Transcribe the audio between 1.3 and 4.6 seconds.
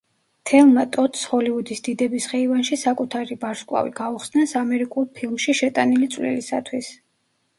ჰოლივუდის დიდების ხეივანში საკუთარი ვარსკვლავი გაუხსნეს